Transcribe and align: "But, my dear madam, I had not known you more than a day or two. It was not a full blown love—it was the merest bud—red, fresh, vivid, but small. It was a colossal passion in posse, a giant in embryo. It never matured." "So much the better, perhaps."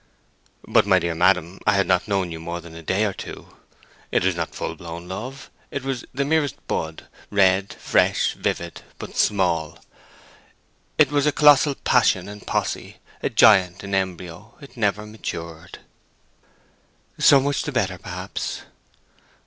"But, 0.67 0.87
my 0.87 0.97
dear 0.97 1.13
madam, 1.13 1.59
I 1.67 1.73
had 1.73 1.85
not 1.85 2.07
known 2.07 2.31
you 2.31 2.39
more 2.39 2.59
than 2.59 2.73
a 2.73 2.81
day 2.81 3.05
or 3.05 3.13
two. 3.13 3.55
It 4.11 4.25
was 4.25 4.35
not 4.35 4.49
a 4.49 4.51
full 4.53 4.75
blown 4.75 5.07
love—it 5.07 5.83
was 5.83 6.05
the 6.11 6.25
merest 6.25 6.55
bud—red, 6.65 7.73
fresh, 7.75 8.33
vivid, 8.33 8.81
but 8.97 9.15
small. 9.15 9.77
It 10.97 11.11
was 11.11 11.27
a 11.27 11.31
colossal 11.31 11.75
passion 11.75 12.27
in 12.27 12.39
posse, 12.41 12.97
a 13.21 13.29
giant 13.29 13.83
in 13.83 13.93
embryo. 13.93 14.55
It 14.59 14.75
never 14.75 15.05
matured." 15.05 15.77
"So 17.19 17.39
much 17.39 17.61
the 17.61 17.71
better, 17.71 17.99
perhaps." 17.99 18.63